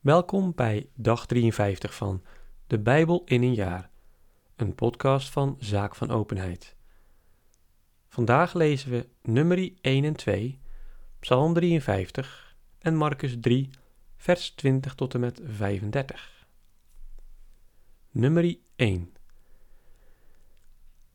Welkom 0.00 0.52
bij 0.54 0.88
dag 0.94 1.26
53 1.26 1.94
van 1.94 2.22
De 2.66 2.78
Bijbel 2.78 3.22
in 3.24 3.42
een 3.42 3.54
jaar, 3.54 3.90
een 4.56 4.74
podcast 4.74 5.28
van 5.28 5.56
Zaak 5.58 5.94
van 5.94 6.10
Openheid. 6.10 6.76
Vandaag 8.08 8.54
lezen 8.54 8.90
we 8.90 9.08
Nummerie 9.22 9.78
1 9.80 10.04
en 10.04 10.16
2, 10.16 10.60
Psalm 11.18 11.54
53 11.54 12.56
en 12.78 12.96
Marcus 12.96 13.36
3, 13.40 13.70
vers 14.16 14.50
20 14.50 14.94
tot 14.94 15.14
en 15.14 15.20
met 15.20 15.40
35. 15.44 16.46
Nummerie 18.10 18.62
1 18.76 19.12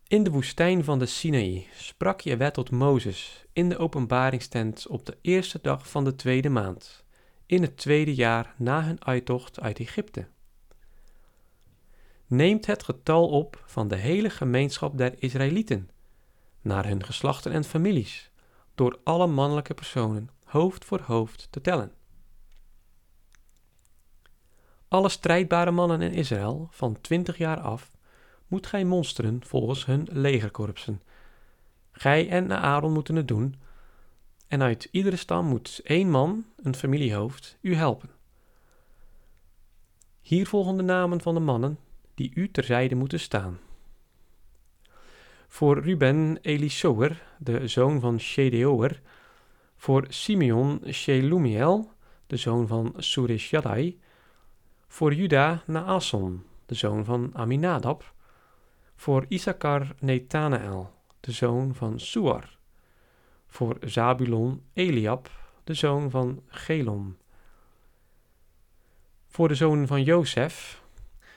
In 0.08 0.24
de 0.24 0.32
woestijn 0.32 0.84
van 0.84 1.00
de 1.00 1.06
Sinaï 1.06 1.68
sprak 1.74 2.22
wet 2.22 2.54
tot 2.54 2.72
Mozes 2.72 3.46
in 3.54 3.70
de 3.70 3.78
openbaringstent 3.78 4.88
op 4.88 5.06
de 5.06 5.18
eerste 5.22 5.60
dag 5.62 5.90
van 5.90 6.04
de 6.04 6.16
tweede 6.16 6.50
maand 6.50 7.05
in 7.46 7.62
het 7.62 7.78
tweede 7.78 8.16
jaar 8.16 8.54
na 8.58 8.84
hun 8.84 9.06
uittocht 9.06 9.60
uit 9.60 9.80
Egypte. 9.80 10.28
Neemt 12.28 12.66
het 12.66 12.84
getal 12.84 13.30
op 13.30 13.64
van 13.66 13.88
de 13.88 13.96
hele 13.96 14.30
gemeenschap 14.30 14.98
der 14.98 15.14
Israëlieten, 15.18 15.90
naar 16.62 16.88
hun 16.88 17.04
geslachten 17.04 17.52
en 17.52 17.64
families, 17.64 18.32
door 18.76 19.00
alle 19.04 19.28
mannelijke 19.28 19.74
personen 19.74 20.30
hoofd 20.44 20.86
voor 20.86 21.02
hoofd 21.02 21.48
te 21.50 21.62
tellen. 21.62 21.92
Alle 24.88 25.10
strijdbare 25.10 25.72
mannen 25.72 26.02
in 26.02 26.14
Israël 26.14 26.68
van 26.72 27.02
twintig 27.02 27.38
jaar 27.38 27.60
af 27.60 27.92
moet 28.48 28.68
gij 28.68 28.86
monsteren 28.86 29.44
volgens 29.44 29.86
hun 29.86 30.08
legerkorpsen. 30.12 31.02
Gij 31.92 32.30
en 32.30 32.52
Aaron 32.52 32.94
moeten 32.94 33.16
het 33.16 33.28
doen, 33.28 33.56
en 34.56 34.62
uit 34.62 34.88
iedere 34.92 35.16
stam 35.16 35.46
moet 35.46 35.82
één 35.84 36.10
man, 36.10 36.46
een 36.56 36.76
familiehoofd, 36.76 37.58
u 37.62 37.76
helpen. 37.76 38.10
Hier 40.22 40.48
volgen 40.48 40.78
de 40.78 40.84
namen 40.84 41.22
van 41.22 41.34
de 41.34 41.40
mannen 41.40 41.80
die 42.14 42.32
u 42.36 42.52
terzijde 42.52 42.96
moeten 42.96 43.20
staan. 43.20 43.60
Voor 45.48 45.80
Ruben 45.80 46.38
Elisoer, 46.42 47.22
de 47.38 47.68
zoon 47.68 48.00
van 48.00 48.20
Shedeoer. 48.20 49.02
Voor 49.76 50.06
Simeon 50.10 50.82
Shelumiel, 50.92 51.92
de 52.28 52.38
zoon 52.38 52.68
van 52.68 52.94
Surishadai. 52.98 54.00
Voor 54.88 55.14
Juda 55.14 55.64
Naason, 55.66 56.44
de 56.66 56.76
zoon 56.76 57.06
van 57.06 57.30
Aminadab. 57.34 58.14
Voor 58.96 59.26
Issachar 59.28 59.96
Netanael, 60.00 60.94
de 61.20 61.32
zoon 61.32 61.76
van 61.76 62.00
Suar 62.00 62.55
voor 63.56 63.78
Zabulon 63.80 64.62
Eliab, 64.74 65.30
de 65.64 65.74
zoon 65.74 66.10
van 66.10 66.42
Gelon. 66.48 67.18
Voor 69.28 69.48
de 69.48 69.56
zoon 69.56 69.88
van 69.88 70.04
Jozef, 70.04 70.82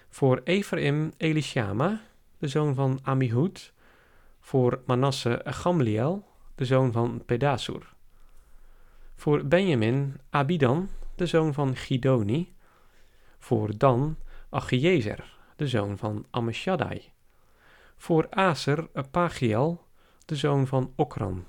voor 0.09 0.41
Ephraim 0.45 1.13
Elishama, 1.17 2.01
de 2.39 2.49
zoon 2.49 2.75
van 2.75 2.99
Amihud, 3.03 3.73
voor 4.41 4.83
Manasse 4.87 5.41
Gamliel, 5.45 6.25
de 6.55 6.65
zoon 6.65 6.93
van 6.93 7.23
Pedasur. 7.27 7.95
Voor 9.15 9.47
Benjamin 9.47 10.21
Abidan, 10.31 10.89
de 11.15 11.27
zoon 11.27 11.55
van 11.55 11.77
Gidoni. 11.77 12.55
Voor 13.39 13.79
Dan 13.79 14.17
Achiezer, 14.51 15.37
de 15.57 15.69
zoon 15.69 15.99
van 15.99 16.27
Amishadai. 16.31 17.03
Voor 17.97 18.27
Aser 18.31 18.89
Pagiel, 19.11 19.85
de 20.25 20.37
zoon 20.37 20.67
van 20.67 20.93
Okran 20.97 21.45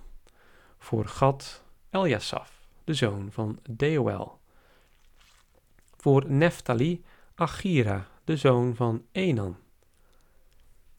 voor 0.79 1.05
Gad 1.05 1.63
Eljasaf, 1.89 2.67
de 2.83 2.93
zoon 2.93 3.31
van 3.31 3.59
Deuel. 3.69 4.39
Voor 5.97 6.31
Neftali 6.31 7.03
Achira, 7.35 8.07
de 8.23 8.37
zoon 8.37 8.75
van 8.75 9.05
Enan. 9.11 9.57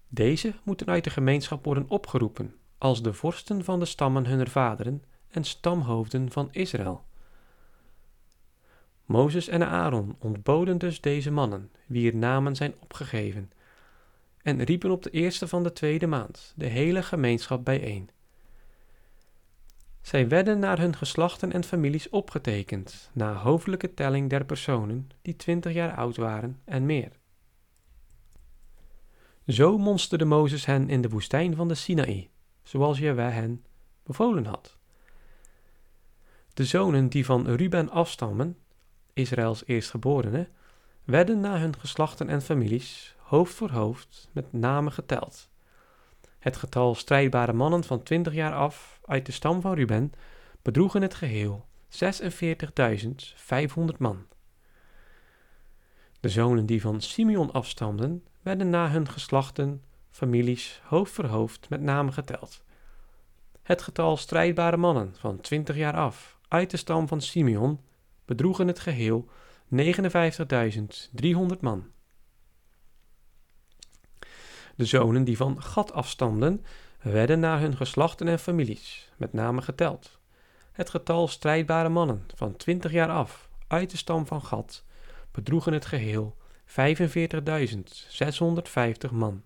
Deze 0.08 0.54
moeten 0.62 0.86
uit 0.86 1.04
de 1.04 1.10
gemeenschap 1.10 1.64
worden 1.64 1.84
opgeroepen 1.88 2.54
als 2.78 3.02
de 3.02 3.12
vorsten 3.12 3.64
van 3.64 3.78
de 3.78 3.84
stammen 3.84 4.26
hunner 4.26 4.50
vaderen 4.50 5.04
en 5.28 5.44
stamhoofden 5.44 6.30
van 6.30 6.48
Israël. 6.52 7.04
Mozes 9.04 9.48
en 9.48 9.66
Aaron 9.66 10.16
ontboden 10.18 10.78
dus 10.78 11.00
deze 11.00 11.30
mannen, 11.30 11.70
wier 11.86 12.16
namen 12.16 12.56
zijn 12.56 12.74
opgegeven, 12.80 13.52
en 14.42 14.64
riepen 14.64 14.90
op 14.90 15.02
de 15.02 15.10
eerste 15.10 15.48
van 15.48 15.62
de 15.62 15.72
tweede 15.72 16.06
maand 16.06 16.52
de 16.56 16.66
hele 16.66 17.02
gemeenschap 17.02 17.64
bijeen. 17.64 18.10
Zij 20.00 20.28
werden 20.28 20.58
naar 20.58 20.78
hun 20.78 20.96
geslachten 20.96 21.52
en 21.52 21.64
families 21.64 22.08
opgetekend, 22.08 23.10
na 23.12 23.34
hoofdelijke 23.34 23.94
telling 23.94 24.30
der 24.30 24.44
personen 24.44 25.10
die 25.22 25.36
twintig 25.36 25.72
jaar 25.72 25.96
oud 25.96 26.16
waren 26.16 26.60
en 26.64 26.86
meer. 26.86 27.12
Zo 29.46 29.78
monsterde 29.78 30.24
Mozes 30.24 30.66
hen 30.66 30.88
in 30.88 31.02
de 31.02 31.08
woestijn 31.08 31.56
van 31.56 31.68
de 31.68 31.74
Sinaï, 31.74 32.30
zoals 32.62 32.98
Jehovah 32.98 33.32
hen 33.32 33.64
bevolen 34.02 34.44
had. 34.44 34.76
De 36.54 36.64
zonen 36.64 37.08
die 37.08 37.24
van 37.24 37.46
Ruben 37.46 37.90
afstammen, 37.90 38.56
Israëls 39.12 39.62
eerstgeborene, 39.66 40.48
werden 41.04 41.40
na 41.40 41.58
hun 41.58 41.78
geslachten 41.78 42.28
en 42.28 42.42
families, 42.42 43.14
hoofd 43.18 43.54
voor 43.54 43.70
hoofd, 43.70 44.28
met 44.32 44.52
name 44.52 44.90
geteld. 44.90 45.49
Het 46.40 46.56
getal 46.56 46.94
strijdbare 46.94 47.52
mannen 47.52 47.84
van 47.84 48.02
20 48.02 48.34
jaar 48.34 48.54
af 48.54 49.00
uit 49.04 49.26
de 49.26 49.32
stam 49.32 49.60
van 49.60 49.74
Ruben 49.74 50.12
bedroeg 50.62 50.94
in 50.94 51.02
het 51.02 51.14
geheel 51.14 51.66
46.500 51.88 51.98
man. 53.98 54.26
De 56.20 56.28
zonen 56.28 56.66
die 56.66 56.80
van 56.80 57.00
Simeon 57.00 57.52
afstamden, 57.52 58.24
werden 58.42 58.70
na 58.70 58.90
hun 58.90 59.08
geslachten, 59.08 59.82
families, 60.10 60.80
hoofd 60.84 61.12
voor 61.12 61.26
hoofd 61.26 61.68
met 61.68 61.80
name 61.80 62.12
geteld. 62.12 62.62
Het 63.62 63.82
getal 63.82 64.16
strijdbare 64.16 64.76
mannen 64.76 65.14
van 65.18 65.40
20 65.40 65.76
jaar 65.76 65.94
af 65.94 66.38
uit 66.48 66.70
de 66.70 66.76
stam 66.76 67.08
van 67.08 67.20
Simeon 67.20 67.80
bedroeg 68.24 68.60
in 68.60 68.66
het 68.66 68.78
geheel 68.78 69.28
59.300 69.74 71.60
man. 71.60 71.86
De 74.76 74.84
zonen 74.84 75.24
die 75.24 75.36
van 75.36 75.62
Gad 75.62 75.92
afstamden, 75.92 76.64
werden 77.00 77.40
naar 77.40 77.60
hun 77.60 77.76
geslachten 77.76 78.28
en 78.28 78.38
families, 78.38 79.10
met 79.16 79.32
name 79.32 79.62
geteld. 79.62 80.18
Het 80.72 80.90
getal 80.90 81.28
strijdbare 81.28 81.88
mannen 81.88 82.26
van 82.34 82.56
20 82.56 82.92
jaar 82.92 83.10
af 83.10 83.48
uit 83.66 83.90
de 83.90 83.96
stam 83.96 84.26
van 84.26 84.42
Gad 84.42 84.84
bedroegen 85.30 85.72
het 85.72 85.86
geheel 85.86 86.36
45.650 86.66 86.74
man. 89.12 89.42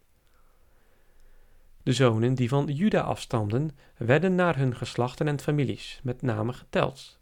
De 1.82 1.92
zonen 1.92 2.34
die 2.34 2.48
van 2.48 2.66
Juda 2.66 3.00
afstamden, 3.00 3.70
werden 3.96 4.34
naar 4.34 4.56
hun 4.56 4.76
geslachten 4.76 5.28
en 5.28 5.40
families, 5.40 6.00
met 6.02 6.22
name 6.22 6.52
geteld. 6.52 7.18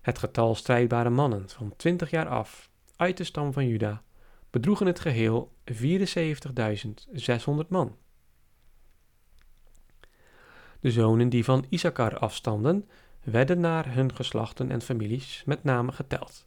Het 0.00 0.18
getal 0.18 0.54
strijdbare 0.54 1.10
mannen 1.10 1.48
van 1.48 1.72
20 1.76 2.10
jaar 2.10 2.28
af 2.28 2.70
uit 2.96 3.16
de 3.16 3.24
stam 3.24 3.52
van 3.52 3.68
Juda 3.68 4.02
bedroegen 4.50 4.86
het 4.86 5.00
geheel 5.00 5.52
74.600 5.72 7.68
man. 7.68 7.96
De 10.80 10.90
zonen 10.90 11.28
die 11.28 11.44
van 11.44 11.66
Issachar 11.68 12.18
afstamden, 12.18 12.88
werden 13.22 13.60
naar 13.60 13.94
hun 13.94 14.14
geslachten 14.14 14.70
en 14.70 14.82
families 14.82 15.42
met 15.46 15.64
name 15.64 15.92
geteld. 15.92 16.46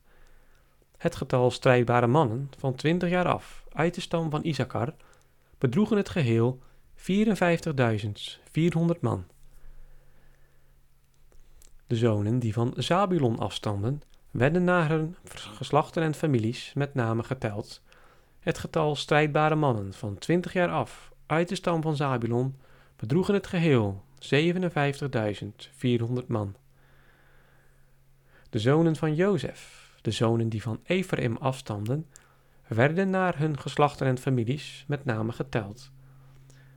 Het 0.98 1.16
getal 1.16 1.52
strijdbare 1.52 2.08
mannen 2.08 2.50
van 2.58 2.76
20 2.76 3.09
jaar 3.09 3.28
af 3.28 3.66
uit 3.72 3.96
de 3.96 4.02
stam 4.02 4.30
van 4.30 4.44
Issachar 4.44 4.94
bedroegen 5.58 5.98
het 5.98 6.09
geheel 6.09 6.59
54.400 6.96 7.02
man. 9.02 9.26
De 11.88 11.96
zonen 11.96 12.40
die 12.40 12.54
van 12.54 12.74
Zabulon 12.76 13.40
afstamden, 13.40 14.02
werden 14.32 14.64
naar 14.64 14.90
hun 14.90 15.16
geslachten 15.32 16.03
en 16.03 16.14
families 16.14 16.72
met 16.76 16.94
name 16.94 17.23
geteld 17.23 17.82
het 18.49 18.57
getal 18.57 18.96
strijdbare 18.96 19.55
mannen 19.55 19.93
van 19.93 20.17
20 20.17 20.53
jaar 20.53 20.69
af 20.69 21.11
uit 21.25 21.49
de 21.49 21.55
stam 21.55 21.81
van 21.81 21.96
Zabulon 21.96 22.55
bedroegen 22.96 23.34
het 23.34 23.47
geheel 23.47 24.03
57.400 26.19 26.28
man. 26.28 26.55
De 28.49 28.59
zonen 28.59 28.96
van 28.96 29.16
Jozef, 29.16 29.91
de 30.01 30.11
zonen 30.11 30.49
die 30.49 30.61
van 30.61 30.79
Ephraim 30.84 31.37
afstamden, 31.37 32.07
werden 32.67 33.09
naar 33.09 33.37
hun 33.37 33.59
geslachten 33.59 34.07
en 34.07 34.17
families 34.17 34.84
met 34.87 35.05
name 35.05 35.31
geteld. 35.31 35.91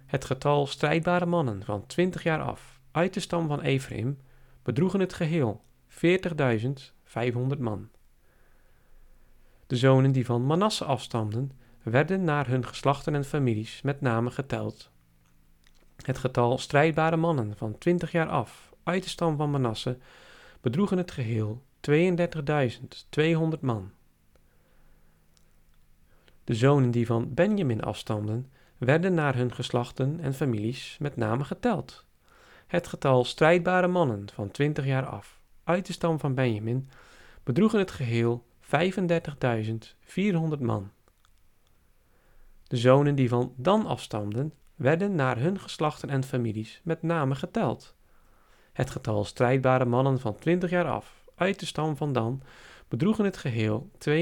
Het 0.07 0.25
getal 0.25 0.67
strijdbare 0.67 1.27
mannen 1.27 1.65
van 1.65 1.87
20 1.87 2.23
jaar 2.23 2.41
af 2.43 2.81
uit 2.91 3.15
de 3.15 3.21
stam 3.21 3.49
van 3.49 3.61
Ephraim 3.61 4.19
bedroegen 4.63 5.01
het 5.01 5.13
geheel 5.13 5.63
40.500 5.89 7.59
man. 7.59 7.89
De 9.67 9.77
zonen 9.77 10.13
die 10.13 10.25
van 10.25 10.47
Manasse 10.47 10.85
afstamden, 10.85 11.62
werden 11.83 12.25
naar 12.25 12.49
hun 12.49 12.67
geslachten 12.67 13.15
en 13.15 13.25
families 13.25 13.83
met 13.83 14.01
name 14.01 14.31
geteld. 14.31 14.91
Het 15.97 16.19
getal 16.19 16.59
strijdbare 16.59 17.17
mannen 17.17 17.57
van 17.57 17.79
20 17.79 18.13
jaar 18.13 18.29
af 18.29 18.73
uit 18.83 19.03
de 19.03 19.09
stam 19.09 19.37
van 19.37 19.51
Manasse 19.51 19.99
bedroegen 20.61 20.99
het 20.99 21.11
geheel 21.11 21.63
32.200 21.91 23.61
man. 23.61 23.91
De 26.45 26.55
zonen 26.55 26.91
die 26.91 27.07
van 27.07 27.35
Benjamin 27.35 27.83
afstamden, 27.83 28.51
werden 28.79 29.15
naar 29.15 29.37
hun 29.37 29.55
geslachten 29.55 30.21
en 30.21 30.35
families 30.35 30.97
met 31.01 31.17
name 31.17 31.45
geteld. 31.45 32.05
Het 32.67 32.87
getal 32.87 33.25
strijdbare 33.25 33.89
mannen 33.89 34.27
van 34.35 34.51
20 34.51 34.85
jaar 34.85 35.07
af 35.07 35.41
uit 35.65 35.87
de 35.87 35.93
stam 35.93 36.19
van 36.19 36.35
Benjamin 36.35 36.89
bedroegen 37.43 37.79
het 37.79 37.91
geheel 37.91 38.45
35.400 38.61 38.71
man. 40.59 40.91
De 42.73 42.79
zonen 42.79 43.15
die 43.15 43.29
van 43.29 43.55
Dan 43.57 43.87
afstamden, 43.87 44.53
werden 44.75 45.15
naar 45.15 45.39
hun 45.39 45.61
geslachten 45.61 46.11
en 46.11 46.25
families 46.25 46.81
met 46.85 47.03
name 47.03 47.35
geteld. 47.35 47.95
Het 48.73 48.91
getal 48.91 49.25
strijdbare 49.25 49.85
mannen 49.85 50.21
van 50.21 50.39
20 50.39 50.71
jaar 50.71 50.89
af 50.89 51.25
uit 51.35 51.61
de 51.61 51.67
stam 51.67 51.97
van 51.97 52.13
Dan 52.13 52.43
bedroegen 52.89 53.25
het 53.25 53.37
geheel 53.37 53.91
62.700 54.09 54.15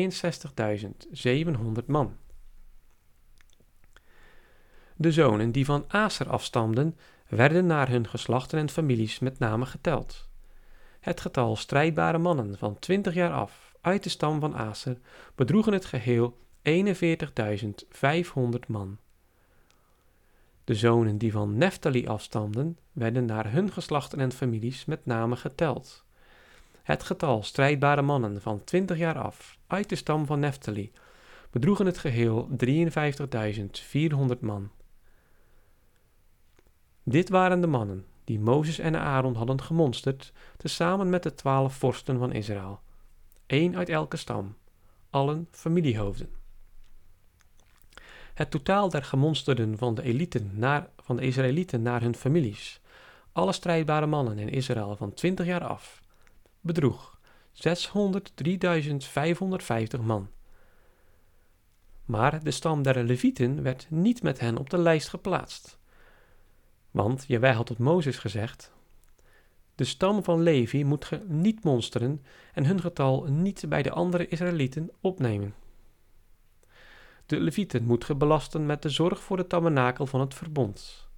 man. 1.87 2.17
De 4.97 5.13
zonen 5.13 5.53
die 5.53 5.65
van 5.65 5.85
Aser 5.89 6.29
afstamden, 6.29 6.97
werden 7.29 7.67
naar 7.67 7.89
hun 7.89 8.09
geslachten 8.09 8.59
en 8.59 8.71
families 8.71 9.19
met 9.19 9.39
name 9.39 9.67
geteld. 9.67 10.29
Het 11.01 11.21
getal 11.21 11.57
strijdbare 11.57 12.19
mannen 12.19 12.59
van 12.59 12.79
20 12.79 13.15
jaar 13.15 13.33
af 13.33 13.75
uit 13.81 14.03
de 14.03 14.09
stam 14.09 14.41
van 14.41 14.57
Aser 14.57 14.99
bedroegen 15.35 15.73
het 15.73 15.85
geheel 15.85 16.39
41.500 16.63 16.73
man. 18.69 18.99
De 20.65 20.75
zonen 20.75 21.19
die 21.19 21.33
van 21.33 21.57
Neftali 21.59 22.07
afstamden, 22.07 22.79
werden 22.93 23.25
naar 23.25 23.53
hun 23.53 23.73
geslachten 23.73 24.21
en 24.21 24.33
families 24.33 24.85
met 24.85 25.07
name 25.07 25.37
geteld. 25.37 26.05
Het 26.83 27.03
getal 27.03 27.43
strijdbare 27.43 28.03
mannen 28.03 28.41
van 28.41 28.65
20 28.65 28.99
jaar 28.99 29.19
af 29.19 29.59
uit 29.67 29.89
de 29.89 29.97
stam 29.97 30.27
van 30.27 30.41
Neftali 30.41 30.93
bedroegen 31.51 31.87
het 31.87 31.99
geheel 31.99 32.49
53.400 32.65 34.39
man. 34.41 34.71
Dit 37.03 37.29
waren 37.29 37.61
de 37.61 37.67
mannen 37.67 38.05
die 38.31 38.41
Mozes 38.41 38.79
en 38.79 38.97
Aaron 38.97 39.35
hadden 39.35 39.63
gemonsterd, 39.63 40.33
tezamen 40.57 41.11
met 41.11 41.23
de 41.23 41.35
twaalf 41.35 41.75
vorsten 41.75 42.19
van 42.19 42.33
Israël, 42.33 42.81
één 43.47 43.77
uit 43.77 43.89
elke 43.89 44.17
stam, 44.17 44.57
allen 45.11 45.49
familiehoofden. 45.51 46.40
Het 48.35 48.51
totaal 48.51 48.89
der 48.89 49.05
gemonsterden 49.05 49.79
van 49.79 49.95
de, 49.95 50.03
eliten 50.03 50.51
naar, 50.55 50.89
van 50.97 51.17
de 51.17 51.23
Israëlieten 51.23 51.83
naar 51.83 52.01
hun 52.01 52.15
families, 52.15 52.81
alle 53.33 53.53
strijdbare 53.53 54.07
mannen 54.07 54.39
in 54.39 54.49
Israël 54.49 54.97
van 54.97 55.15
20 55.15 55.47
jaar 55.47 55.65
af, 55.65 56.03
bedroeg 56.61 57.19
603.550 57.53 57.63
man. 60.03 60.29
Maar 62.05 62.45
de 62.45 62.51
stam 62.51 62.83
der 62.83 63.05
Levieten 63.05 63.63
werd 63.63 63.87
niet 63.91 64.23
met 64.23 64.41
hen 64.41 64.59
op 64.59 64.71
de 64.71 64.79
lijst 64.79 65.09
geplaatst. 65.09 65.79
Want 66.91 67.25
Jawij 67.27 67.53
had 67.53 67.67
tot 67.67 67.79
Mozes 67.79 68.19
gezegd: 68.19 68.73
De 69.75 69.85
stam 69.85 70.25
van 70.25 70.43
Levi 70.43 70.85
moet 70.85 71.11
niet 71.27 71.65
monsteren 71.65 72.25
en 72.55 72.67
hun 72.67 72.81
getal 72.81 73.25
niet 73.25 73.65
bij 73.69 73.83
de 73.83 73.91
andere 73.91 74.29
Israëlieten 74.29 74.91
opnemen. 75.01 75.55
De 77.31 77.41
Levieten 77.41 77.85
moet 77.85 78.19
belasten 78.19 78.67
met 78.67 78.83
de 78.83 78.89
zorg 78.89 79.23
voor 79.23 79.37
de 79.37 79.47
tabernakel 79.47 80.07
van 80.07 80.21
het 80.21 80.35
verbond, 80.35 81.09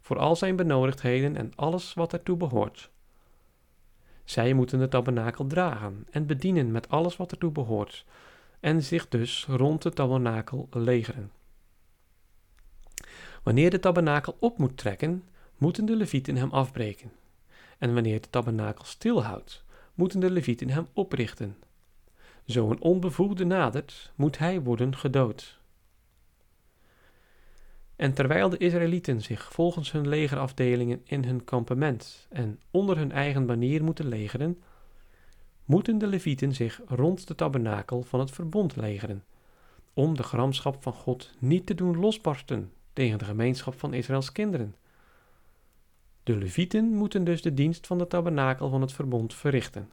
voor 0.00 0.18
al 0.18 0.36
zijn 0.36 0.56
benodigdheden 0.56 1.36
en 1.36 1.52
alles 1.54 1.94
wat 1.94 2.12
ertoe 2.12 2.36
behoort. 2.36 2.90
Zij 4.24 4.52
moeten 4.52 4.78
de 4.78 4.88
tabernakel 4.88 5.46
dragen 5.46 6.06
en 6.10 6.26
bedienen 6.26 6.70
met 6.70 6.88
alles 6.88 7.16
wat 7.16 7.30
ertoe 7.30 7.50
behoort, 7.50 8.04
en 8.60 8.82
zich 8.82 9.08
dus 9.08 9.46
rond 9.48 9.82
de 9.82 9.90
tabernakel 9.90 10.68
legeren. 10.70 11.30
Wanneer 13.42 13.70
de 13.70 13.80
tabernakel 13.80 14.36
op 14.38 14.58
moet 14.58 14.76
trekken, 14.76 15.24
moeten 15.56 15.84
de 15.84 15.96
levieten 15.96 16.36
hem 16.36 16.50
afbreken. 16.50 17.12
En 17.78 17.94
wanneer 17.94 18.20
de 18.20 18.30
tabernakel 18.30 18.84
stilhoudt, 18.84 19.64
moeten 19.94 20.20
de 20.20 20.30
levieten 20.30 20.68
hem 20.68 20.86
oprichten. 20.92 21.56
Zo 22.46 22.70
een 22.70 22.82
onbevoegde 22.82 23.44
nadert, 23.44 24.12
moet 24.14 24.38
hij 24.38 24.60
worden 24.60 24.96
gedood. 24.96 25.60
En 28.02 28.12
terwijl 28.12 28.48
de 28.48 28.56
Israëlieten 28.56 29.20
zich 29.20 29.52
volgens 29.52 29.92
hun 29.92 30.08
legerafdelingen 30.08 31.00
in 31.04 31.24
hun 31.24 31.44
kampement 31.44 32.26
en 32.30 32.60
onder 32.70 32.96
hun 32.96 33.12
eigen 33.12 33.46
banier 33.46 33.84
moeten 33.84 34.08
legeren, 34.08 34.62
moeten 35.64 35.98
de 35.98 36.06
levieten 36.06 36.54
zich 36.54 36.80
rond 36.86 37.28
de 37.28 37.34
tabernakel 37.34 38.02
van 38.02 38.20
het 38.20 38.30
verbond 38.30 38.76
legeren, 38.76 39.24
om 39.92 40.16
de 40.16 40.22
gramschap 40.22 40.82
van 40.82 40.92
God 40.92 41.30
niet 41.38 41.66
te 41.66 41.74
doen 41.74 41.98
losbarsten 41.98 42.72
tegen 42.92 43.18
de 43.18 43.24
gemeenschap 43.24 43.78
van 43.78 43.94
Israëls 43.94 44.32
kinderen. 44.32 44.74
De 46.22 46.36
levieten 46.36 46.84
moeten 46.84 47.24
dus 47.24 47.42
de 47.42 47.54
dienst 47.54 47.86
van 47.86 47.98
de 47.98 48.06
tabernakel 48.06 48.68
van 48.68 48.80
het 48.80 48.92
verbond 48.92 49.34
verrichten. 49.34 49.90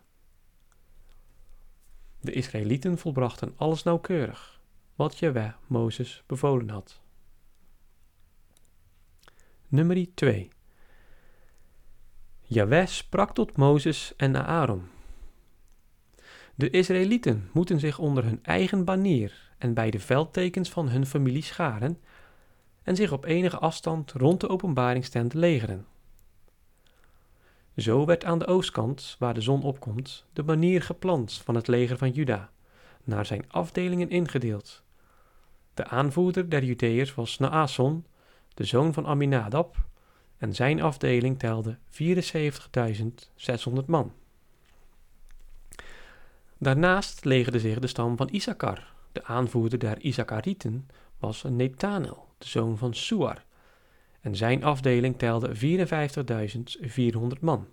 De 2.22 2.32
Israëlieten 2.32 2.98
volbrachten 2.98 3.54
alles 3.56 3.84
nauwkeurig, 3.84 4.62
wat 4.96 5.18
Jewe 5.18 5.54
Mozes 5.68 6.24
bevolen 6.26 6.70
had. 6.70 7.02
Nummer 9.72 10.14
2 10.14 10.50
Jaweh 12.42 12.88
sprak 12.88 13.34
tot 13.34 13.58
Mozes 13.58 14.14
en 14.18 14.46
Aaron. 14.46 14.88
De 16.56 16.70
Israëlieten 16.70 17.50
moeten 17.54 17.80
zich 17.80 18.00
onder 18.00 18.24
hun 18.24 18.40
eigen 18.44 18.86
banier 18.86 19.52
en 19.58 19.74
bij 19.74 19.90
de 19.90 20.00
veldtekens 20.00 20.70
van 20.70 20.90
hun 20.90 21.06
familie 21.06 21.44
scharen 21.44 22.00
en 22.84 22.96
zich 22.96 23.12
op 23.12 23.26
enige 23.26 23.58
afstand 23.58 24.12
rond 24.12 24.42
de 24.42 24.50
openbaringstent 24.50 25.34
legeren. 25.34 25.86
Zo 27.78 28.06
werd 28.06 28.26
aan 28.26 28.40
de 28.40 28.48
oostkant, 28.48 29.16
waar 29.20 29.34
de 29.34 29.42
zon 29.42 29.64
opkomt, 29.64 30.26
de 30.34 30.44
banier 30.44 30.82
geplant 30.82 31.34
van 31.34 31.56
het 31.56 31.68
leger 31.68 31.98
van 31.98 32.12
Juda, 32.12 32.50
naar 33.04 33.26
zijn 33.26 33.46
afdelingen 33.48 34.10
ingedeeld. 34.10 34.84
De 35.74 35.86
aanvoerder 35.86 36.50
der 36.50 36.64
Judeërs 36.64 37.16
was 37.16 37.38
Naason, 37.38 38.06
de 38.54 38.64
zoon 38.64 38.94
van 38.94 39.06
Aminadab, 39.06 39.88
en 40.38 40.56
zijn 40.56 40.82
afdeling 40.82 41.40
telde 41.40 41.78
74.600 41.90 43.86
man. 43.86 44.14
Daarnaast 46.58 47.26
legerde 47.26 47.60
zich 47.60 47.80
de 47.80 47.88
stam 47.88 48.18
van 48.18 48.30
Issachar. 48.30 48.94
De 49.12 49.24
aanvoerder 49.24 49.80
der 49.80 50.00
Issacharieten 50.00 50.88
was 51.20 51.44
Netanel, 51.44 52.28
de 52.38 52.48
zoon 52.48 52.78
van 52.78 52.94
Suar, 52.94 53.46
en 54.22 54.36
zijn 54.36 54.64
afdeling 54.64 55.18
telde 55.18 55.56
54.400 57.36 57.40
man. 57.42 57.68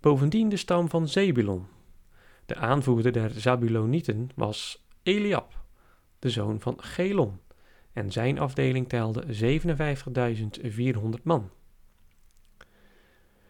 Bovendien 0.00 0.48
de 0.48 0.56
stam 0.56 0.88
van 0.88 1.08
Zebulon. 1.08 1.66
De 2.46 2.56
aanvoerder 2.56 3.12
der 3.12 3.30
Zabulonieten 3.30 4.30
was 4.34 4.84
Eliab, 5.02 5.64
de 6.18 6.30
zoon 6.30 6.60
van 6.60 6.82
Gelon, 6.82 7.40
en 7.96 8.12
zijn 8.12 8.38
afdeling 8.38 8.88
telde 8.88 9.24
57.400 11.18 11.22
man. 11.22 11.50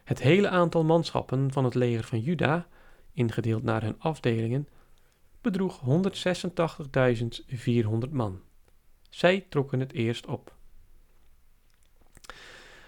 Het 0.03 0.21
hele 0.21 0.49
aantal 0.49 0.83
manschappen 0.83 1.51
van 1.51 1.63
het 1.63 1.75
leger 1.75 2.03
van 2.03 2.19
Juda, 2.19 2.67
ingedeeld 3.13 3.63
naar 3.63 3.81
hun 3.81 3.99
afdelingen, 3.99 4.67
bedroeg 5.41 5.81
186.400 5.85 5.89
man. 8.09 8.41
Zij 9.09 9.45
trokken 9.49 9.79
het 9.79 9.93
eerst 9.93 10.25
op. 10.25 10.55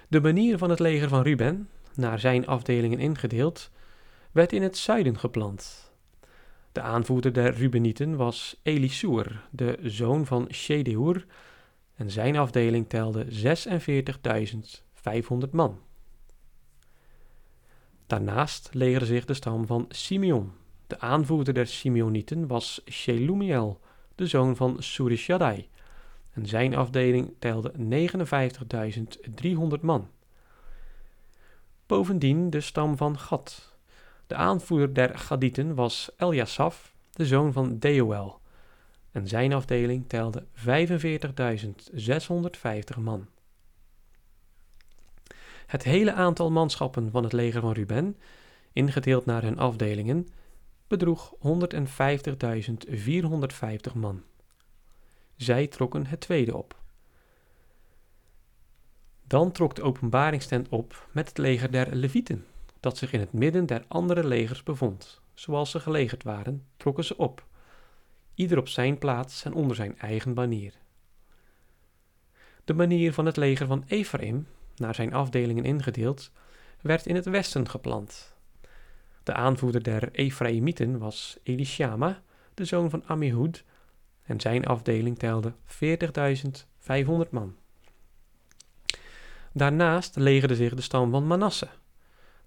De 0.07 0.21
manier 0.21 0.57
van 0.57 0.69
het 0.69 0.79
leger 0.79 1.09
van 1.09 1.21
Ruben, 1.21 1.69
naar 1.95 2.19
zijn 2.19 2.47
afdelingen 2.47 2.99
ingedeeld, 2.99 3.71
werd 4.31 4.53
in 4.53 4.61
het 4.61 4.77
zuiden 4.77 5.19
geplant. 5.19 5.91
De 6.71 6.81
aanvoerder 6.81 7.33
der 7.33 7.53
Rubenieten 7.53 8.15
was 8.15 8.59
Elisur, 8.63 9.47
de 9.51 9.77
zoon 9.81 10.25
van 10.25 10.47
Shedeur, 10.51 11.25
en 11.99 12.11
zijn 12.11 12.37
afdeling 12.37 12.89
telde 12.89 13.25
46.500 13.25 13.31
man. 15.51 15.79
Daarnaast 18.07 18.69
legerde 18.73 19.05
zich 19.05 19.25
de 19.25 19.33
stam 19.33 19.65
van 19.65 19.85
Simeon. 19.89 20.51
De 20.87 20.99
aanvoerder 20.99 21.53
der 21.53 21.67
Simeonieten 21.67 22.47
was 22.47 22.81
Shelumiel, 22.89 23.79
de 24.15 24.27
zoon 24.27 24.55
van 24.55 24.75
Surishadai, 24.79 25.69
en 26.31 26.45
zijn 26.45 26.75
afdeling 26.75 27.33
telde 27.39 27.73
59.300 29.77 29.81
man. 29.81 30.09
Bovendien 31.85 32.49
de 32.49 32.61
stam 32.61 32.97
van 32.97 33.19
Gad. 33.19 33.77
De 34.27 34.35
aanvoerder 34.35 34.93
der 34.93 35.17
Gadieten 35.17 35.75
was 35.75 36.11
Eljasaf, 36.17 36.93
de 37.11 37.25
zoon 37.25 37.53
van 37.53 37.79
Deuel, 37.79 38.38
en 39.11 39.27
zijn 39.27 39.53
afdeling 39.53 40.07
telde 40.07 40.45
45.650 40.55 40.61
man. 42.99 43.27
Het 45.65 45.83
hele 45.83 46.13
aantal 46.13 46.51
manschappen 46.51 47.11
van 47.11 47.23
het 47.23 47.33
leger 47.33 47.61
van 47.61 47.71
Ruben, 47.71 48.17
ingedeeld 48.73 49.25
naar 49.25 49.41
hun 49.41 49.57
afdelingen, 49.57 50.27
bedroeg 50.87 51.35
150.450 51.35 51.39
man. 53.93 54.23
Zij 55.35 55.67
trokken 55.67 56.05
het 56.05 56.19
tweede 56.19 56.57
op. 56.57 56.77
Dan 59.27 59.51
trok 59.51 59.75
de 59.75 59.81
openbaringstent 59.81 60.69
op 60.69 61.07
met 61.11 61.27
het 61.27 61.37
leger 61.37 61.71
der 61.71 61.95
Levieten, 61.95 62.45
dat 62.79 62.97
zich 62.97 63.11
in 63.11 63.19
het 63.19 63.33
midden 63.33 63.65
der 63.65 63.85
andere 63.87 64.27
legers 64.27 64.63
bevond. 64.63 65.21
Zoals 65.33 65.71
ze 65.71 65.79
gelegerd 65.79 66.23
waren, 66.23 66.65
trokken 66.77 67.03
ze 67.03 67.17
op, 67.17 67.47
ieder 68.39 68.57
op 68.57 68.67
zijn 68.67 68.97
plaats 68.97 69.45
en 69.45 69.53
onder 69.53 69.75
zijn 69.75 69.97
eigen 69.97 70.33
banier. 70.33 70.73
De 72.65 72.73
banier 72.73 73.13
van 73.13 73.25
het 73.25 73.37
leger 73.37 73.67
van 73.67 73.83
Ephraim, 73.87 74.47
naar 74.75 74.95
zijn 74.95 75.13
afdelingen 75.13 75.63
ingedeeld, 75.63 76.31
werd 76.81 77.05
in 77.05 77.15
het 77.15 77.25
westen 77.25 77.69
geplant. 77.69 78.35
De 79.23 79.33
aanvoerder 79.33 79.83
der 79.83 80.11
Ephraimieten 80.11 80.99
was 80.99 81.37
Elishama, 81.43 82.21
de 82.53 82.65
zoon 82.65 82.89
van 82.89 83.05
Ammihud, 83.05 83.63
en 84.23 84.39
zijn 84.39 84.65
afdeling 84.65 85.19
telde 85.19 85.53
40.500 87.25 87.29
man. 87.29 87.55
Daarnaast 89.53 90.15
legerde 90.15 90.55
zich 90.55 90.73
de 90.73 90.81
stam 90.81 91.11
van 91.11 91.27
Manasse. 91.27 91.67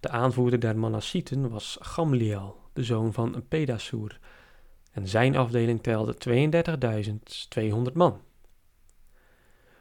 De 0.00 0.08
aanvoerder 0.08 0.60
der 0.60 0.78
Manassieten 0.78 1.50
was 1.50 1.78
Gamliel, 1.80 2.60
de 2.72 2.84
zoon 2.84 3.12
van 3.12 3.44
Pedasur, 3.48 4.20
en 4.92 5.08
zijn 5.08 5.36
afdeling 5.36 5.82
telde 5.82 6.14
32.200 7.88 7.92
man. 7.92 8.20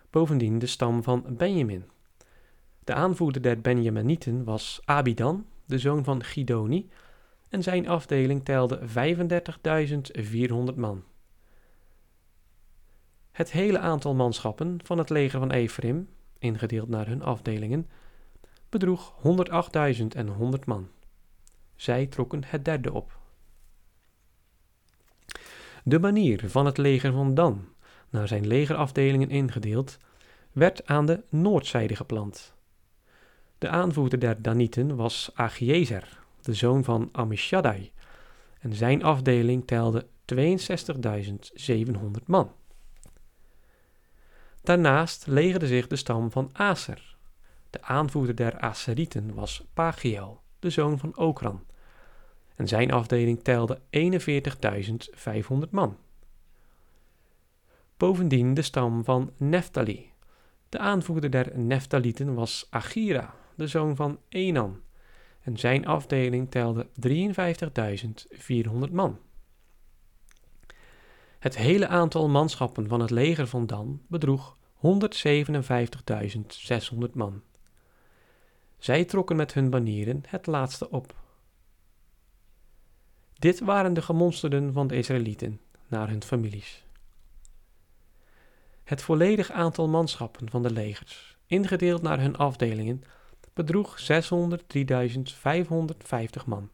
Bovendien 0.09 0.59
de 0.59 0.65
stam 0.65 1.03
van 1.03 1.25
Benjamin. 1.29 1.85
De 2.83 2.93
aanvoerder 2.93 3.41
der 3.41 3.61
Benjaminieten 3.61 4.43
was 4.43 4.81
Abidan, 4.85 5.45
de 5.65 5.79
zoon 5.79 6.03
van 6.03 6.23
Gidoni, 6.23 6.89
en 7.49 7.63
zijn 7.63 7.87
afdeling 7.87 8.45
telde 8.45 8.79
35.400 10.71 10.75
man. 10.75 11.03
Het 13.31 13.51
hele 13.51 13.79
aantal 13.79 14.15
manschappen 14.15 14.79
van 14.83 14.97
het 14.97 15.09
leger 15.09 15.39
van 15.39 15.51
Ephraim, 15.51 16.09
ingedeeld 16.37 16.89
naar 16.89 17.07
hun 17.07 17.21
afdelingen, 17.21 17.89
bedroeg 18.69 19.13
108.100 19.17 20.65
man. 20.65 20.89
Zij 21.75 22.05
trokken 22.07 22.43
het 22.45 22.65
derde 22.65 22.93
op. 22.93 23.20
De 25.83 25.99
manier 25.99 26.49
van 26.49 26.65
het 26.65 26.77
leger 26.77 27.11
van 27.11 27.33
Dan, 27.33 27.67
naar 28.09 28.27
zijn 28.27 28.47
legerafdelingen 28.47 29.29
ingedeeld, 29.29 29.97
werd 30.51 30.85
aan 30.85 31.05
de 31.05 31.23
noordzijde 31.29 31.95
geplant. 31.95 32.53
De 33.57 33.69
aanvoerder 33.69 34.19
der 34.19 34.41
Danieten 34.41 34.95
was 34.95 35.31
Achiezer, 35.33 36.19
de 36.41 36.53
zoon 36.53 36.83
van 36.83 37.09
Amishadai, 37.11 37.91
en 38.59 38.73
zijn 38.73 39.03
afdeling 39.03 39.67
telde 39.67 40.05
62.700 40.33 41.97
man. 42.25 42.51
Daarnaast 44.61 45.27
legerde 45.27 45.67
zich 45.67 45.87
de 45.87 45.95
stam 45.95 46.31
van 46.31 46.49
Aser. 46.53 47.15
De 47.69 47.81
aanvoerder 47.81 48.35
der 48.35 48.59
Aserieten 48.59 49.33
was 49.33 49.65
Pagiel, 49.73 50.41
de 50.59 50.69
zoon 50.69 50.99
van 50.99 51.17
Okran, 51.17 51.63
en 52.61 52.67
zijn 52.67 52.91
afdeling 52.91 53.43
telde 53.43 53.79
41.500 55.65 55.69
man. 55.69 55.97
Bovendien 57.97 58.53
de 58.53 58.61
stam 58.61 59.03
van 59.03 59.31
Neftali. 59.37 60.11
De 60.69 60.77
aanvoerder 60.77 61.31
der 61.31 61.59
Neftalieten 61.59 62.33
was 62.33 62.67
Agira, 62.69 63.33
de 63.55 63.67
zoon 63.67 63.95
van 63.95 64.19
Enan, 64.29 64.79
en 65.41 65.57
zijn 65.57 65.85
afdeling 65.85 66.51
telde 66.51 66.87
53.400 67.07 68.91
man. 68.91 69.19
Het 71.39 71.57
hele 71.57 71.87
aantal 71.87 72.29
manschappen 72.29 72.87
van 72.87 72.99
het 72.99 73.09
leger 73.09 73.47
van 73.47 73.65
Dan 73.67 74.01
bedroeg 74.07 74.57
157.600 74.75 74.83
man. 77.13 77.41
Zij 78.77 79.05
trokken 79.05 79.35
met 79.35 79.53
hun 79.53 79.69
banieren 79.69 80.23
het 80.27 80.47
laatste 80.47 80.89
op. 80.89 81.19
Dit 83.41 83.59
waren 83.59 83.93
de 83.93 84.01
gemonsterden 84.01 84.73
van 84.73 84.87
de 84.87 84.95
Israëlieten 84.95 85.59
naar 85.87 86.09
hun 86.09 86.23
families. 86.23 86.85
Het 88.83 89.01
volledig 89.01 89.51
aantal 89.51 89.87
manschappen 89.87 90.49
van 90.49 90.63
de 90.63 90.71
legers, 90.71 91.37
ingedeeld 91.45 92.01
naar 92.01 92.19
hun 92.19 92.37
afdelingen, 92.37 93.03
bedroeg 93.53 93.99
603.550 93.99 94.05
man. 96.45 96.69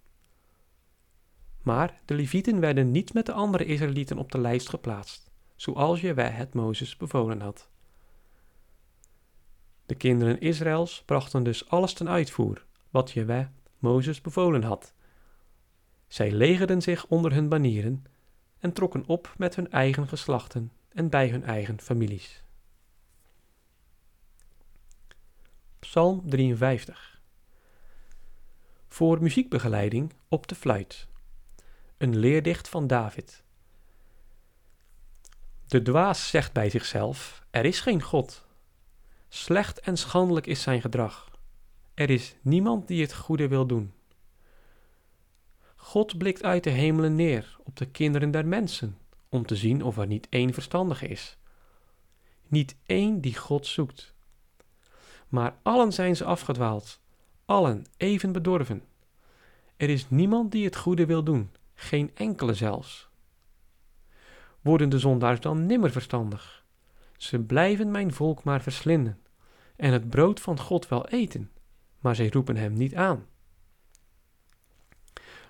Maar 1.62 2.02
de 2.06 2.14
Levieten 2.14 2.60
werden 2.60 2.92
niet 2.92 3.14
met 3.14 3.26
de 3.26 3.34
andere 3.34 3.66
Israëlieten 3.66 4.18
op 4.18 4.32
de 4.32 4.40
lijst 4.40 4.70
geplaatst, 4.70 5.32
zoals 5.56 6.02
Jewe 6.02 6.22
het 6.22 6.54
Mozes 6.54 6.98
bevolen 6.98 7.42
had. 7.42 7.70
De 9.86 9.96
kinderen 9.96 10.40
Israëls 10.40 11.04
brachten 11.06 11.44
dus 11.44 11.70
alles 11.70 11.94
ten 11.94 12.10
uitvoer, 12.10 12.66
wat 12.90 13.12
Jewe 13.12 13.50
Mozes 13.80 14.22
bevolen 14.22 14.64
had. 14.64 14.96
Zij 16.08 16.32
legerden 16.32 16.82
zich 16.82 17.06
onder 17.08 17.34
hun 17.34 17.50
banieren 17.50 18.06
en 18.60 18.74
trokken 18.74 19.04
op 19.08 19.34
met 19.38 19.56
hun 19.56 19.72
eigen 19.72 20.08
geslachten 20.08 20.72
en 20.90 21.10
bij 21.10 21.30
hun 21.30 21.44
eigen 21.44 21.82
families. 21.82 22.44
Psalm 25.80 26.30
53 26.30 27.22
Voor 28.88 29.22
muziekbegeleiding 29.22 30.14
op 30.28 30.48
de 30.48 30.56
fluit. 30.56 31.08
Een 31.98 32.18
leerdicht 32.18 32.70
van 32.70 32.88
David. 32.88 33.44
De 35.68 35.82
dwaas 35.82 36.30
zegt 36.30 36.54
bij 36.54 36.70
zichzelf: 36.70 37.44
Er 37.50 37.66
is 37.66 37.80
geen 37.80 38.02
God. 38.02 38.46
Slecht 39.30 39.80
en 39.80 39.98
schandelijk 39.98 40.48
is 40.48 40.62
zijn 40.62 40.82
gedrag. 40.82 41.32
Er 41.94 42.10
is 42.10 42.36
niemand 42.42 42.88
die 42.88 43.02
het 43.02 43.14
goede 43.14 43.48
wil 43.48 43.66
doen. 43.68 43.94
God 45.88 46.18
blikt 46.18 46.44
uit 46.44 46.64
de 46.64 46.70
hemelen 46.70 47.16
neer 47.16 47.58
op 47.64 47.76
de 47.76 47.86
kinderen 47.86 48.32
der 48.32 48.48
mensen, 48.48 48.98
om 49.30 49.46
te 49.46 49.56
zien 49.56 49.84
of 49.84 49.98
er 49.98 50.08
niet 50.08 50.28
één 50.30 50.54
verstandige 50.54 51.08
is. 51.08 51.38
Niet 52.48 52.76
één 52.86 53.22
die 53.22 53.36
God 53.36 53.68
zoekt. 53.68 54.14
Maar 55.28 55.56
allen 55.62 55.94
zijn 55.94 56.16
ze 56.16 56.24
afgedwaald, 56.24 57.00
allen 57.46 57.86
even 57.98 58.32
bedorven. 58.32 58.84
Er 59.78 59.90
is 59.90 60.10
niemand 60.10 60.52
die 60.52 60.66
het 60.66 60.76
goede 60.76 61.06
wil 61.06 61.24
doen, 61.24 61.52
geen 61.74 62.12
enkele 62.14 62.54
zelfs. 62.54 63.10
Worden 64.62 64.90
de 64.90 65.00
zondaars 65.00 65.40
dan 65.40 65.66
nimmer 65.66 65.92
verstandig? 65.92 66.66
Ze 67.18 67.40
blijven 67.40 67.92
mijn 67.92 68.14
volk 68.14 68.44
maar 68.44 68.62
verslinden 68.62 69.20
en 69.76 69.92
het 69.92 70.10
brood 70.10 70.40
van 70.40 70.60
God 70.60 70.88
wel 70.88 71.08
eten, 71.08 71.52
maar 72.00 72.16
zij 72.16 72.30
roepen 72.30 72.56
hem 72.56 72.74
niet 72.74 72.96
aan. 72.96 73.26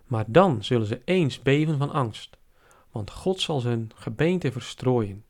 Maar 0.07 0.25
dan 0.27 0.63
zullen 0.63 0.87
ze 0.87 1.01
eens 1.05 1.41
beven 1.41 1.77
van 1.77 1.91
angst, 1.91 2.37
want 2.91 3.11
God 3.11 3.41
zal 3.41 3.59
zijn 3.59 3.91
gebeente 3.95 4.51
verstrooien. 4.51 5.25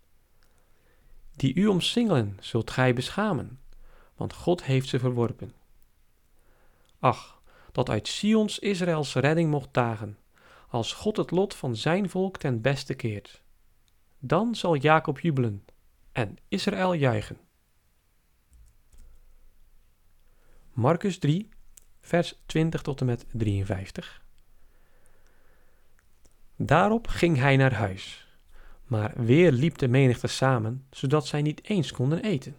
Die 1.36 1.56
u 1.56 1.68
omsingelen 1.68 2.38
zult 2.40 2.72
gij 2.72 2.94
beschamen, 2.94 3.60
want 4.16 4.34
God 4.34 4.64
heeft 4.64 4.88
ze 4.88 5.00
verworpen. 5.00 5.54
Ach, 7.00 7.42
dat 7.72 7.90
uit 7.90 8.08
Sions 8.08 8.60
Israëls 8.60 9.14
redding 9.14 9.50
mocht 9.50 9.74
dagen, 9.74 10.18
als 10.70 10.94
God 10.94 11.18
het 11.18 11.32
lot 11.32 11.56
van 11.56 11.76
zijn 11.76 12.10
volk 12.10 12.38
ten 12.38 12.62
beste 12.62 12.94
keert. 12.94 13.42
Dan 14.20 14.56
zal 14.56 14.76
Jacob 14.76 15.20
jubelen 15.20 15.66
en 16.12 16.38
Israël 16.48 16.94
juichen. 16.94 17.38
Marcus 20.74 21.18
3, 21.18 21.50
vers 22.02 22.40
20 22.46 22.82
tot 22.82 23.00
en 23.00 23.06
met 23.06 23.26
53. 23.34 24.26
Daarop 26.60 27.08
ging 27.08 27.38
hij 27.38 27.58
naar 27.58 27.74
huis, 27.74 28.28
maar 28.86 29.14
weer 29.16 29.52
liep 29.52 29.78
de 29.78 29.88
menigte 29.88 30.28
samen, 30.28 30.86
zodat 30.92 31.28
zij 31.28 31.42
niet 31.42 31.64
eens 31.64 31.92
konden 31.92 32.24
eten. 32.24 32.56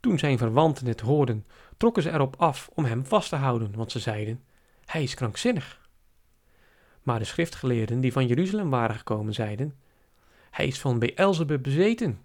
Toen 0.00 0.18
zijn 0.18 0.38
verwanten 0.38 0.86
het 0.86 1.00
hoorden, 1.00 1.46
trokken 1.76 2.02
ze 2.02 2.10
erop 2.10 2.36
af 2.36 2.70
om 2.74 2.84
hem 2.84 3.06
vast 3.06 3.28
te 3.28 3.36
houden, 3.36 3.76
want 3.76 3.92
ze 3.92 3.98
zeiden: 3.98 4.44
Hij 4.84 5.02
is 5.02 5.14
krankzinnig. 5.14 5.88
Maar 7.02 7.18
de 7.18 7.24
schriftgeleerden 7.24 8.00
die 8.00 8.12
van 8.12 8.26
Jeruzalem 8.26 8.70
waren 8.70 8.96
gekomen, 8.96 9.34
zeiden: 9.34 9.74
Hij 10.50 10.66
is 10.66 10.80
van 10.80 10.98
Beelzebub 10.98 11.62
bezeten, 11.62 12.20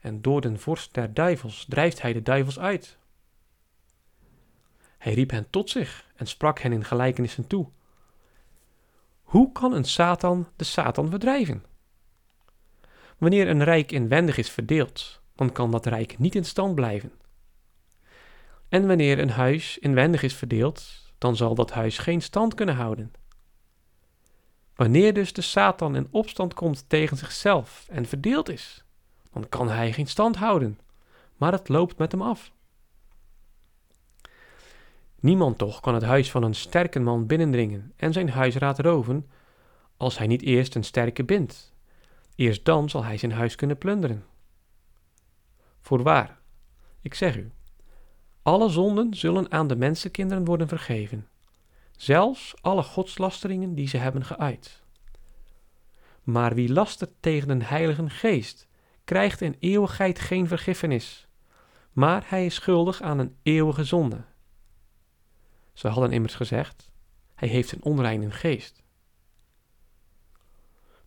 en 0.00 0.22
door 0.22 0.40
den 0.40 0.60
vorst 0.60 0.94
der 0.94 1.14
duivels 1.14 1.66
drijft 1.68 2.02
hij 2.02 2.12
de 2.12 2.22
duivels 2.22 2.58
uit. 2.58 2.98
Hij 4.98 5.14
riep 5.14 5.30
hen 5.30 5.50
tot 5.50 5.70
zich 5.70 6.06
en 6.16 6.26
sprak 6.26 6.58
hen 6.58 6.72
in 6.72 6.84
gelijkenissen 6.84 7.46
toe. 7.46 7.68
Hoe 9.26 9.52
kan 9.52 9.72
een 9.72 9.84
Satan 9.84 10.48
de 10.56 10.64
Satan 10.64 11.10
verdrijven? 11.10 11.64
Wanneer 13.18 13.48
een 13.48 13.64
rijk 13.64 13.92
inwendig 13.92 14.36
is 14.36 14.50
verdeeld, 14.50 15.20
dan 15.34 15.52
kan 15.52 15.70
dat 15.70 15.86
rijk 15.86 16.18
niet 16.18 16.34
in 16.34 16.44
stand 16.44 16.74
blijven. 16.74 17.12
En 18.68 18.86
wanneer 18.86 19.18
een 19.18 19.30
huis 19.30 19.78
inwendig 19.78 20.22
is 20.22 20.34
verdeeld, 20.34 21.12
dan 21.18 21.36
zal 21.36 21.54
dat 21.54 21.70
huis 21.70 21.98
geen 21.98 22.22
stand 22.22 22.54
kunnen 22.54 22.74
houden. 22.74 23.12
Wanneer 24.74 25.14
dus 25.14 25.32
de 25.32 25.42
Satan 25.42 25.96
in 25.96 26.08
opstand 26.10 26.54
komt 26.54 26.88
tegen 26.88 27.16
zichzelf 27.16 27.86
en 27.90 28.06
verdeeld 28.06 28.48
is, 28.48 28.84
dan 29.32 29.48
kan 29.48 29.68
hij 29.68 29.92
geen 29.92 30.08
stand 30.08 30.36
houden, 30.36 30.78
maar 31.36 31.52
het 31.52 31.68
loopt 31.68 31.98
met 31.98 32.12
hem 32.12 32.22
af. 32.22 32.52
Niemand 35.26 35.58
toch 35.58 35.80
kan 35.80 35.94
het 35.94 36.02
huis 36.02 36.30
van 36.30 36.42
een 36.42 36.54
sterke 36.54 37.00
man 37.00 37.26
binnendringen 37.26 37.92
en 37.96 38.12
zijn 38.12 38.28
huisraad 38.28 38.78
roven, 38.78 39.30
als 39.96 40.18
hij 40.18 40.26
niet 40.26 40.42
eerst 40.42 40.74
een 40.74 40.84
sterke 40.84 41.24
bindt. 41.24 41.74
Eerst 42.34 42.64
dan 42.64 42.90
zal 42.90 43.04
hij 43.04 43.16
zijn 43.16 43.32
huis 43.32 43.54
kunnen 43.54 43.78
plunderen. 43.78 44.24
Voorwaar, 45.80 46.38
ik 47.00 47.14
zeg 47.14 47.36
u, 47.36 47.52
alle 48.42 48.68
zonden 48.68 49.14
zullen 49.14 49.52
aan 49.52 49.66
de 49.66 49.76
mensenkinderen 49.76 50.44
worden 50.44 50.68
vergeven, 50.68 51.28
zelfs 51.96 52.54
alle 52.60 52.82
godslasteringen 52.82 53.74
die 53.74 53.88
ze 53.88 53.96
hebben 53.96 54.24
geuit. 54.24 54.82
Maar 56.22 56.54
wie 56.54 56.72
lastert 56.72 57.12
tegen 57.20 57.50
een 57.50 57.62
heilige 57.62 58.10
geest, 58.10 58.68
krijgt 59.04 59.40
in 59.40 59.56
eeuwigheid 59.58 60.18
geen 60.18 60.48
vergiffenis, 60.48 61.28
maar 61.92 62.24
hij 62.26 62.46
is 62.46 62.54
schuldig 62.54 63.02
aan 63.02 63.18
een 63.18 63.36
eeuwige 63.42 63.84
zonde. 63.84 64.24
Ze 65.76 65.88
hadden 65.88 66.12
immers 66.12 66.34
gezegd, 66.34 66.90
hij 67.34 67.48
heeft 67.48 67.72
een 67.72 67.82
onreine 67.82 68.30
geest. 68.30 68.82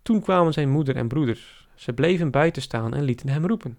Toen 0.02 0.22
kwamen 0.22 0.54
zijn 0.54 0.70
moeder 0.70 0.96
en 0.96 1.08
broeders, 1.08 1.68
ze 1.76 1.94
bleven 1.94 2.32
buiten 2.32 2.62
staan 2.62 2.94
en 2.94 3.04
lieten 3.04 3.30
hem 3.30 3.46
roepen. 3.46 3.78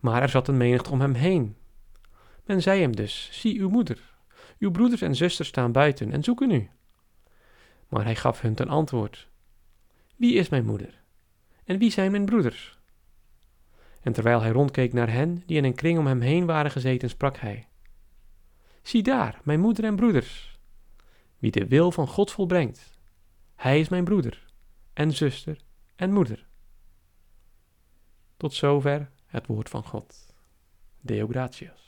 Maar 0.00 0.22
er 0.22 0.28
zat 0.28 0.48
een 0.48 0.56
menigte 0.56 0.90
om 0.90 1.00
hem 1.00 1.14
heen. 1.14 1.56
Men 2.44 2.62
zei 2.62 2.80
hem 2.80 2.96
dus, 2.96 3.28
zie 3.32 3.60
uw 3.60 3.68
moeder, 3.68 4.14
uw 4.58 4.70
broeders 4.70 5.02
en 5.02 5.16
zusters 5.16 5.48
staan 5.48 5.72
buiten 5.72 6.12
en 6.12 6.22
zoeken 6.22 6.50
u. 6.50 6.68
Maar 7.88 8.04
hij 8.04 8.16
gaf 8.16 8.40
hun 8.40 8.54
ten 8.54 8.68
antwoord, 8.68 9.28
wie 10.16 10.34
is 10.34 10.48
mijn 10.48 10.64
moeder? 10.64 11.02
En 11.64 11.78
wie 11.78 11.90
zijn 11.90 12.10
mijn 12.10 12.24
broeders? 12.24 12.78
En 14.00 14.12
terwijl 14.12 14.40
hij 14.40 14.50
rondkeek 14.50 14.92
naar 14.92 15.12
hen 15.12 15.42
die 15.46 15.56
in 15.56 15.64
een 15.64 15.74
kring 15.74 15.98
om 15.98 16.06
hem 16.06 16.20
heen 16.20 16.46
waren 16.46 16.70
gezeten, 16.70 17.08
sprak 17.08 17.36
hij: 17.36 17.66
Zie 18.82 19.02
daar, 19.02 19.40
mijn 19.44 19.60
moeder 19.60 19.84
en 19.84 19.96
broeders. 19.96 20.58
Wie 21.38 21.50
de 21.50 21.66
wil 21.66 21.92
van 21.92 22.06
God 22.08 22.30
volbrengt, 22.30 22.98
hij 23.54 23.80
is 23.80 23.88
mijn 23.88 24.04
broeder 24.04 24.46
en 24.92 25.12
zuster 25.12 25.58
en 25.96 26.12
moeder. 26.12 26.46
Tot 28.36 28.54
zover 28.54 29.10
het 29.26 29.46
woord 29.46 29.68
van 29.68 29.84
God. 29.84 30.34
Deo 31.00 31.26
gratias. 31.26 31.81